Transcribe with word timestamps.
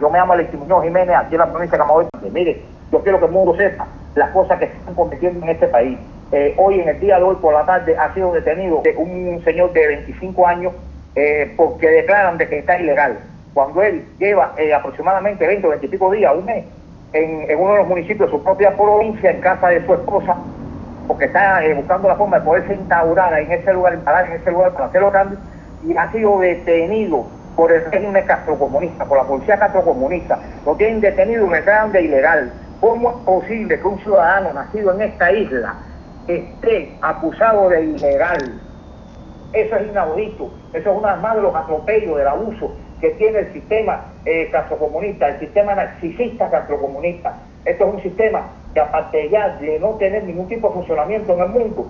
Yo 0.00 0.08
me 0.10 0.18
llamo 0.18 0.34
Alexis 0.34 0.58
Muñoz 0.58 0.84
Jiménez, 0.84 1.16
aquí 1.16 1.34
en 1.34 1.40
la 1.40 1.50
provincia 1.50 1.76
de 1.76 1.82
Camagüey. 1.82 2.06
Mire, 2.32 2.62
yo 2.92 3.02
quiero 3.02 3.18
que 3.18 3.26
el 3.26 3.32
mundo 3.32 3.56
sepa 3.56 3.86
las 4.14 4.30
cosas 4.30 4.58
que 4.58 4.68
se 4.68 4.76
están 4.76 4.94
cometiendo 4.94 5.44
en 5.44 5.50
este 5.50 5.66
país. 5.66 5.98
Eh, 6.30 6.54
hoy, 6.56 6.80
en 6.80 6.88
el 6.88 7.00
día 7.00 7.16
de 7.16 7.24
hoy, 7.24 7.36
por 7.36 7.52
la 7.52 7.66
tarde, 7.66 7.96
ha 7.96 8.14
sido 8.14 8.32
detenido 8.32 8.82
un 8.96 9.42
señor 9.44 9.72
de 9.72 9.86
25 9.88 10.46
años 10.46 10.72
eh, 11.16 11.52
porque 11.56 11.88
declaran 11.88 12.38
de 12.38 12.48
que 12.48 12.58
está 12.58 12.78
ilegal. 12.78 13.18
Cuando 13.54 13.82
él 13.82 14.06
lleva 14.18 14.54
eh, 14.56 14.72
aproximadamente 14.72 15.46
20 15.46 15.66
o 15.66 15.70
20 15.70 15.86
y 15.86 15.88
pico 15.88 16.12
días, 16.12 16.32
un 16.36 16.44
mes, 16.44 16.64
en, 17.12 17.58
uno 17.58 17.72
de 17.72 17.78
los 17.78 17.88
municipios 17.88 18.30
de 18.30 18.36
su 18.36 18.44
propia 18.44 18.76
provincia, 18.76 19.30
en 19.30 19.40
casa 19.40 19.68
de 19.68 19.84
su 19.84 19.94
esposa, 19.94 20.36
porque 21.08 21.24
está 21.24 21.60
buscando 21.74 22.06
la 22.06 22.14
forma 22.14 22.38
de 22.38 22.44
poderse 22.44 22.74
instaurar 22.74 23.36
en 23.40 23.50
ese 23.50 23.72
lugar, 23.72 23.94
instalar 23.94 24.26
en 24.26 24.32
ese 24.34 24.50
lugar 24.52 24.72
para 24.74 24.84
hacer 24.86 25.00
los 25.00 25.12
cambios, 25.12 25.40
y 25.84 25.96
ha 25.96 26.12
sido 26.12 26.38
detenido 26.38 27.26
por 27.58 27.72
el 27.72 27.84
régimen 27.86 28.24
castrocomunista, 28.24 29.04
por 29.04 29.18
la 29.18 29.24
policía 29.24 29.58
castrocomunista. 29.58 30.38
Lo 30.64 30.76
tienen 30.76 31.00
detenido 31.00 31.44
en 31.48 31.56
el 31.56 31.64
grande 31.64 32.02
ilegal. 32.02 32.52
¿Cómo 32.80 33.10
es 33.10 33.16
posible 33.24 33.80
que 33.80 33.84
un 33.84 33.98
ciudadano 33.98 34.52
nacido 34.52 34.94
en 34.94 35.02
esta 35.02 35.32
isla 35.32 35.74
esté 36.28 36.96
acusado 37.02 37.68
de 37.68 37.82
ilegal? 37.82 38.60
Eso 39.52 39.74
es 39.74 39.88
inaudito. 39.88 40.52
Eso 40.72 40.92
es 40.92 40.98
una 40.98 41.16
más 41.16 41.34
de 41.34 41.42
los 41.42 41.52
atropellos, 41.52 42.16
del 42.16 42.28
abuso 42.28 42.76
que 43.00 43.10
tiene 43.10 43.40
el 43.40 43.52
sistema 43.52 44.04
eh, 44.24 44.48
castrocomunista, 44.52 45.26
el 45.26 45.40
sistema 45.40 45.74
narcisista 45.74 46.48
castrocomunista. 46.50 47.38
Esto 47.64 47.88
es 47.88 47.94
un 47.94 48.02
sistema 48.02 48.50
que 48.72 48.78
aparte 48.78 49.28
ya 49.30 49.56
de 49.56 49.80
no 49.80 49.94
tener 49.94 50.22
ningún 50.22 50.46
tipo 50.46 50.68
de 50.68 50.74
funcionamiento 50.74 51.34
en 51.34 51.40
el 51.40 51.48
mundo 51.48 51.86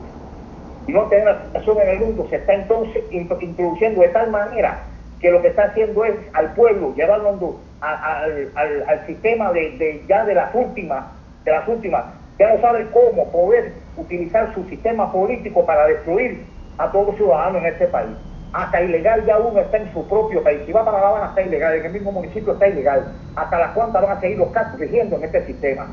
y 0.87 0.93
no 0.93 1.03
tener 1.09 1.29
aceptación 1.29 1.77
en 1.83 1.89
el 1.91 1.99
mundo, 1.99 2.27
se 2.31 2.37
está 2.37 2.55
entonces 2.55 3.05
introduciendo 3.11 4.01
de 4.01 4.09
tal 4.09 4.31
manera 4.31 4.81
que 5.21 5.31
lo 5.31 5.43
que 5.43 5.49
está 5.49 5.65
haciendo 5.65 6.05
es 6.05 6.15
al 6.33 6.55
pueblo 6.55 6.95
llevarlo 6.95 7.59
al, 7.81 8.51
al, 8.55 8.85
al, 8.89 9.07
sistema 9.07 9.53
de, 9.53 9.77
de, 9.79 10.05
ya 10.09 10.25
de 10.25 10.35
las 10.35 10.55
últimas, 10.55 11.05
de 11.45 11.53
las 11.53 11.67
últimas, 11.69 12.05
ya 12.39 12.55
no 12.55 12.61
sabe 12.61 12.87
cómo 12.93 13.31
poder 13.31 13.73
utilizar 13.97 14.55
su 14.55 14.65
sistema 14.65 15.11
político 15.13 15.67
para 15.67 15.87
destruir 15.87 16.45
a 16.79 16.91
todo 16.93 17.13
ciudadano 17.15 17.59
en 17.59 17.67
este 17.67 17.87
país. 17.89 18.17
Hasta 18.53 18.81
ilegal 18.81 19.27
ya 19.27 19.39
uno 19.39 19.61
está 19.61 19.77
en 19.77 19.93
su 19.93 20.07
propio 20.09 20.43
país. 20.43 20.61
Si 20.65 20.73
va 20.73 20.85
para 20.85 21.01
La 21.01 21.09
Habana 21.09 21.27
está 21.29 21.43
ilegal, 21.43 21.75
en 21.75 21.87
el 21.87 21.93
mismo 21.93 22.13
municipio 22.13 22.53
está 22.53 22.69
ilegal. 22.69 23.13
Hasta 23.37 23.59
las 23.59 23.73
cuantas 23.73 24.03
van 24.03 24.17
a 24.17 24.21
seguir 24.21 24.39
los 24.39 24.51
casos 24.51 24.79
rigiendo 24.79 25.17
en 25.17 25.25
este 25.25 25.45
sistema. 25.47 25.87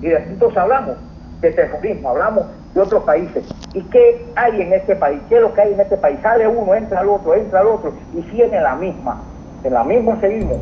Y 0.00 0.08
entonces 0.12 0.56
hablamos 0.56 0.96
de 1.40 1.50
terrorismo, 1.50 2.10
hablamos 2.10 2.46
de 2.74 2.80
otros 2.80 3.02
países. 3.04 3.44
¿Y 3.74 3.82
qué 3.82 4.24
hay 4.36 4.62
en 4.62 4.72
este 4.72 4.94
país? 4.94 5.20
¿Qué 5.28 5.34
es 5.34 5.40
lo 5.40 5.52
que 5.52 5.60
hay 5.60 5.72
en 5.72 5.80
este 5.80 5.96
país? 5.96 6.16
Sale 6.22 6.46
uno, 6.46 6.74
entra 6.74 7.00
al 7.00 7.08
otro, 7.08 7.34
entra 7.34 7.60
al 7.60 7.66
otro 7.66 7.92
y 8.16 8.22
sigue 8.30 8.44
en 8.44 8.62
la 8.62 8.76
misma. 8.76 9.20
En 9.64 9.74
la 9.74 9.82
misma 9.82 10.18
seguimos. 10.20 10.58